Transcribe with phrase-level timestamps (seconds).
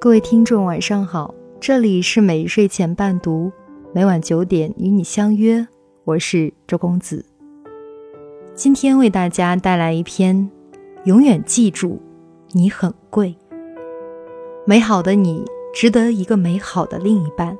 [0.00, 3.50] 各位听众，晚上好，这里是每睡前伴读，
[3.92, 5.66] 每晚九点与你相约，
[6.04, 7.24] 我是周公子。
[8.54, 10.48] 今天为大家带来一篇，
[11.02, 12.00] 永远记住，
[12.52, 13.34] 你很贵，
[14.64, 15.44] 美好的你
[15.74, 17.58] 值得一个美好的另一半。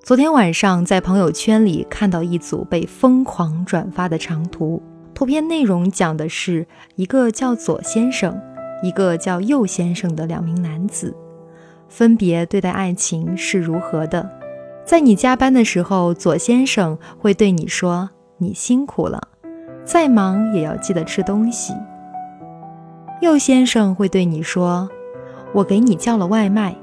[0.00, 4.82] 昨天晚上在朋友圈里看到一组被疯狂转发的长图，
[5.14, 8.36] 图片内容讲的是一个叫左先生。
[8.82, 11.14] 一个叫右先生的两名男子，
[11.88, 14.30] 分别对待爱情是如何的？
[14.84, 19.20] 在你加班的时候，左先生会对你说：“你辛苦了，
[19.84, 21.72] 再忙也要记得吃东西。”
[23.22, 24.88] 右先生会对你说
[25.54, 26.76] ：“我给你叫了外卖，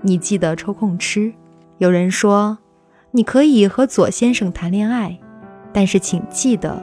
[0.00, 1.32] 你记得抽空吃。”
[1.78, 2.56] 有人说
[3.10, 5.18] ：“你可以和左先生谈恋爱，
[5.72, 6.80] 但是请记得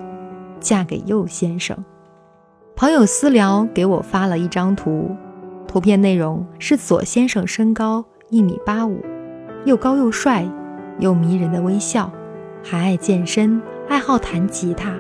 [0.60, 1.78] 嫁给右先生。”
[2.80, 5.14] 朋友私聊给我发了一张图，
[5.68, 9.04] 图片内容是左先生身高一米八五，
[9.66, 10.50] 又高又帅，
[10.98, 12.10] 又迷人的微笑，
[12.64, 14.96] 还爱健身，爱好弹吉他。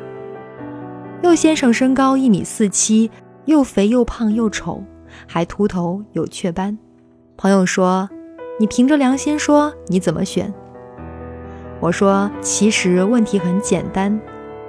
[1.24, 3.10] 右先生身高一米四七，
[3.46, 4.84] 又肥又胖又丑，
[5.26, 6.78] 还秃头有雀斑。
[7.38, 8.10] 朋友说
[8.60, 10.54] ：“你凭着良心说，你怎么选？”
[11.80, 14.20] 我说：“其实问题很简单，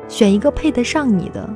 [0.06, 1.50] 选一个配得上你的。”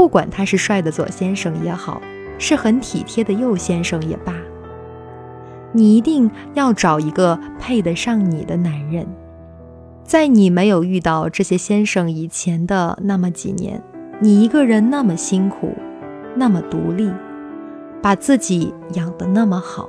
[0.00, 2.00] 不管他是帅的左先生也好，
[2.38, 4.32] 是很体贴的右先生也罢，
[5.72, 9.06] 你一定要找一个配得上你的男人。
[10.02, 13.82] 在你没有遇到这些先生以前的那么几年，
[14.20, 15.74] 你一个人那么辛苦，
[16.34, 17.12] 那么独立，
[18.00, 19.86] 把自己养得那么好，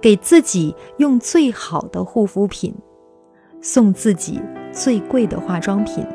[0.00, 2.72] 给自己用最好的护肤品，
[3.60, 6.06] 送自己最贵的化妆品，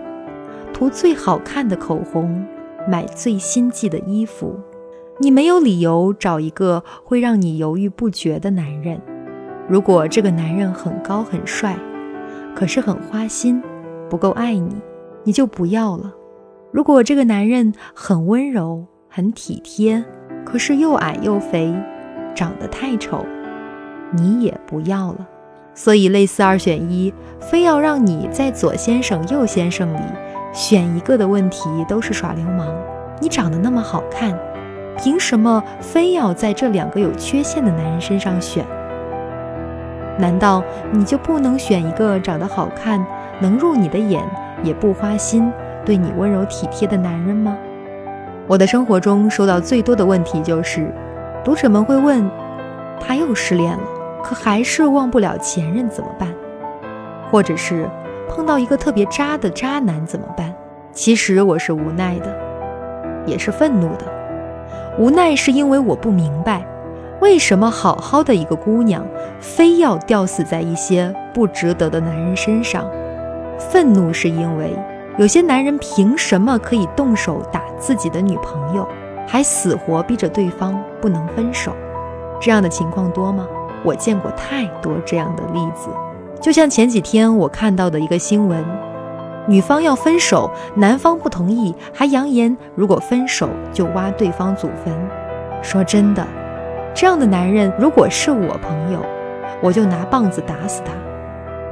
[0.73, 2.41] 涂最好看的口红。
[2.87, 4.59] 买最新季的衣服，
[5.19, 8.99] 你没有理由找一个会让你犹豫不决的男人。
[9.69, 11.77] 如果这个男人很高很帅，
[12.53, 13.61] 可是很花心，
[14.09, 14.75] 不够爱你，
[15.23, 16.13] 你就不要了。
[16.71, 20.03] 如果这个男人很温柔很体贴，
[20.43, 21.73] 可是又矮又肥，
[22.35, 23.25] 长得太丑，
[24.11, 25.27] 你也不要了。
[25.75, 29.99] 所以类似二选一，非要让你在左先生右先生里。
[30.53, 32.67] 选一个的问题都是耍流氓。
[33.19, 34.37] 你长得那么好看，
[34.97, 38.63] 凭什么非要在这两个有缺陷的男人身上选？
[40.19, 43.03] 难道你就不能选一个长得好看、
[43.39, 44.23] 能入你的眼、
[44.61, 45.51] 也不花心、
[45.83, 47.57] 对你温柔体贴的男人吗？
[48.45, 50.93] 我的生活中收到最多的问题就是，
[51.43, 52.29] 读者们会问：
[52.99, 53.83] 他又失恋了，
[54.21, 56.29] 可还是忘不了前任怎么办？
[57.31, 57.89] 或者是？
[58.29, 60.53] 碰到一个特别渣的渣男怎么办？
[60.91, 62.35] 其实我是无奈的，
[63.25, 64.05] 也是愤怒的。
[64.97, 66.63] 无奈是因为我不明白，
[67.19, 69.05] 为什么好好的一个姑娘，
[69.39, 72.85] 非要吊死在一些不值得的男人身上。
[73.57, 74.75] 愤怒是因为
[75.17, 78.87] 有些男人凭什么可以动手打自己的女朋友，
[79.27, 81.71] 还死活逼着对方不能分手？
[82.39, 83.47] 这样的情况多吗？
[83.83, 85.89] 我见过太多这样的例子。
[86.43, 88.61] 就像前几天我看到的一个新闻，
[89.47, 94.93] 女方要分手，男方不同意，还扬言如果分手就挖对方祖坟。
[95.61, 96.27] 说真的，
[96.93, 98.99] 这样的男人如果是我朋友，
[99.61, 100.91] 我就拿棒子打死他，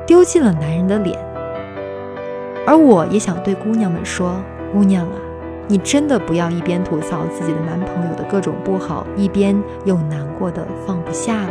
[0.07, 1.19] 丢尽了男人的脸。
[2.65, 4.35] 而我也想对姑娘们说，
[4.71, 5.15] 姑娘啊，
[5.67, 11.49] 你真的不要一边吐槽自己的男朋友的各种不好，一边又难过的放不下了。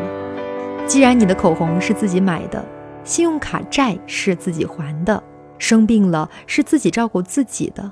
[0.87, 2.65] 既然你的口红是自己买的。
[3.05, 5.23] 信用卡债是自己还的，
[5.59, 7.91] 生病了是自己照顾自己的，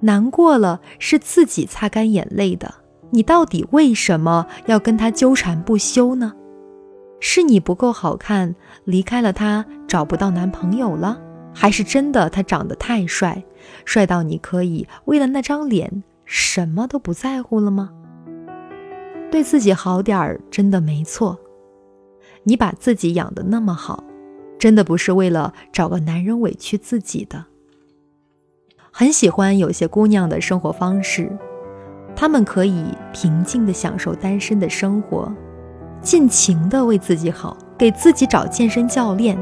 [0.00, 2.72] 难过了是自己擦干眼泪的。
[3.10, 6.34] 你到底为什么要跟他纠缠不休呢？
[7.20, 8.54] 是你不够好看，
[8.84, 11.18] 离开了他找不到男朋友了，
[11.54, 13.42] 还是真的他长得太帅，
[13.84, 17.90] 帅到你可以为了那张脸什么都不在乎了吗？
[19.30, 21.38] 对自己好点儿真的没错，
[22.44, 24.04] 你把自己养得那么好。
[24.58, 27.46] 真的不是为了找个男人委屈自己的。
[28.90, 31.30] 很喜欢有些姑娘的生活方式，
[32.16, 35.32] 她们可以平静的享受单身的生活，
[36.00, 39.38] 尽情的为自己好，给自己找健身教练，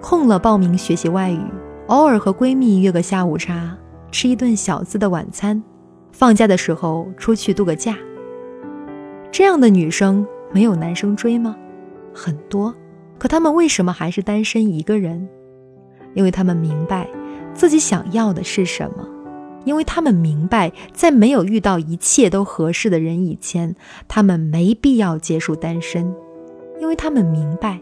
[0.00, 1.40] 空了报名学习外语，
[1.88, 3.76] 偶尔和闺蜜约个下午茶，
[4.12, 5.60] 吃一顿小资的晚餐，
[6.12, 7.96] 放假的时候出去度个假。
[9.32, 11.56] 这样的女生没有男生追吗？
[12.14, 12.72] 很多。
[13.22, 15.28] 可他们为什么还是单身一个人？
[16.14, 17.08] 因为他们明白
[17.54, 19.08] 自己想要的是什么，
[19.64, 23.76] 因为他们明白，在没有遇到一切都合适的人以前，
[24.08, 26.12] 他们没必要结束单身。
[26.80, 27.80] 因为他们明白，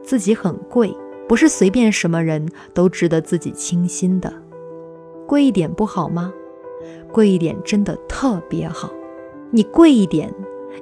[0.00, 0.96] 自己很贵，
[1.26, 4.32] 不是随便什么人都值得自己倾心的。
[5.26, 6.32] 贵一点不好吗？
[7.12, 8.88] 贵一点真的特别好。
[9.50, 10.32] 你贵一点，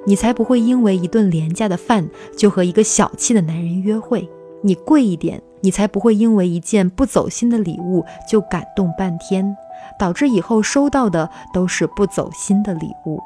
[0.05, 2.07] 你才不会因为一顿廉价的饭
[2.37, 4.29] 就和一个小气的男人约会。
[4.61, 9.55] 你贵一点，你才不会因为一件不走心的礼物就感动半天。
[9.97, 13.19] 导致以后收到的都是不走心的礼物。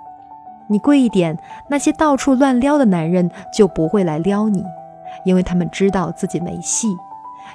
[0.68, 1.38] 你贵一点，
[1.70, 4.64] 那些到处乱撩的男人就不会来撩你，
[5.26, 6.88] 因为他们知道自己没戏，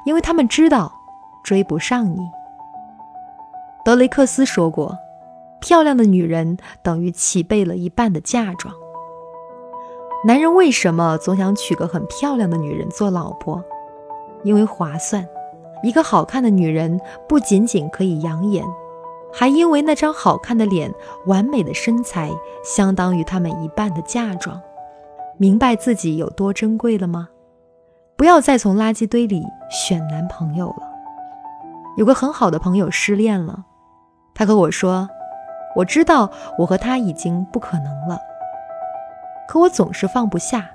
[0.05, 0.93] 因为他们知道
[1.43, 2.19] 追不上你。
[3.85, 4.99] 德雷克斯说过
[5.61, 8.75] ：“漂亮的女人等于齐备了一半的嫁妆。”
[10.25, 13.63] 男人为什么总想娶个很漂亮的女人做老婆？
[14.43, 15.27] 因为划算。
[15.83, 16.99] 一个好看的女人
[17.29, 18.65] 不仅仅可以养眼。
[19.33, 20.93] 还因为那张好看的脸、
[21.27, 22.31] 完美的身材，
[22.65, 24.61] 相当于他们一半的嫁妆。
[25.37, 27.29] 明白自己有多珍贵了吗？
[28.17, 30.89] 不要再从垃圾堆里选男朋友了。
[31.99, 33.65] 有个很好的朋友失恋了，
[34.35, 35.09] 他和我说
[35.77, 38.19] ：“我知道我和他已经不可能了，
[39.49, 40.71] 可我总是放不下。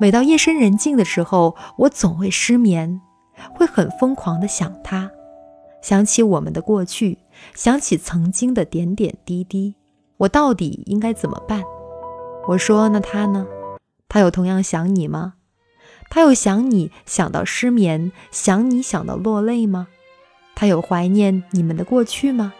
[0.00, 3.00] 每到夜深人静的时候，我总会失眠，
[3.54, 5.10] 会很疯狂地想他。”
[5.82, 7.18] 想起我们的过去，
[7.54, 9.74] 想起曾经的点点滴滴，
[10.16, 11.62] 我到底应该怎么办？
[12.48, 13.46] 我说：“那他呢？
[14.08, 15.34] 他有同样想你吗？
[16.08, 19.88] 他有想你想到失眠，想你想到落泪吗？
[20.54, 22.54] 他有怀念你们的过去吗？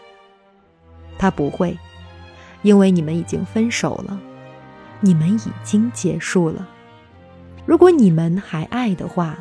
[1.17, 1.77] 他不会，
[2.61, 4.19] 因为你们已经分手了，
[5.05, 6.67] 你们已经结束了。
[7.65, 9.37] 如果你们还爱的话，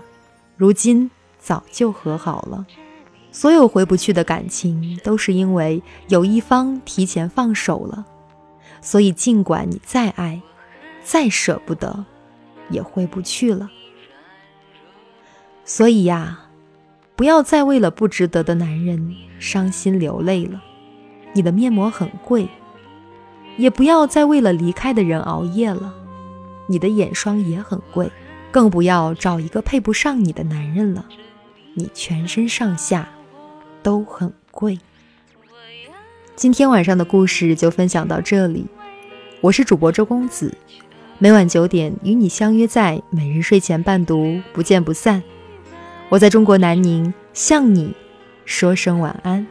[0.58, 2.66] 如今早就和好了。”
[3.32, 8.06] 所有回不去的感情，都是因为有一方提前放手了。
[8.81, 10.40] 所以，尽管你再爱，
[11.02, 12.05] 再舍不得，
[12.70, 13.69] 也回不去了。
[15.64, 16.46] 所以呀，
[17.16, 20.62] 不要再为了不值得的男人伤心流泪了。
[21.32, 22.49] 你的面膜很贵，
[23.56, 25.94] 也不要再为了离开的人熬夜了。
[26.66, 28.10] 你的眼霜也很贵，
[28.50, 31.04] 更不要找一个配不上你的男人了。
[31.74, 33.08] 你全身上下。
[33.84, 34.78] 都很贵。
[36.34, 38.64] 今天晚上的故事就分享到这里，
[39.42, 40.56] 我是主播周公子，
[41.18, 45.22] 每晚九点与你相约在每日睡前伴读，不见不散。
[46.08, 47.94] 我在中国南宁向你
[48.46, 49.46] 说声晚安。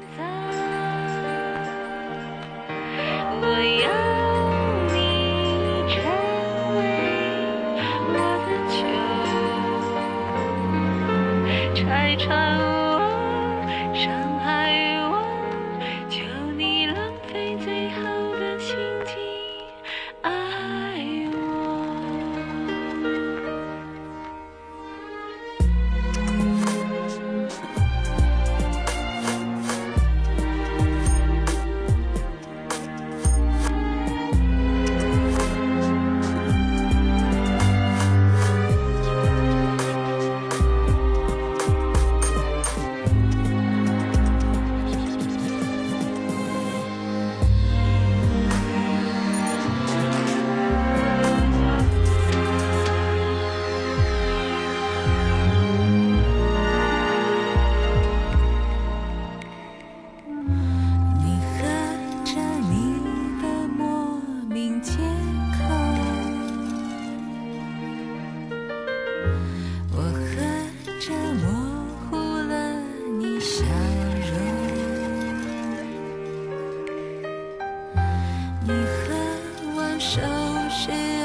[80.13, 80.21] 熟
[80.69, 81.22] 悉。